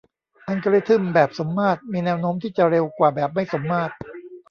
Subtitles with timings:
[0.47, 3.93] อัลกอริทึมแบบสมมาตรมีแนวโน้มที่จะเร็วกว่าแบบไม่สมมาตร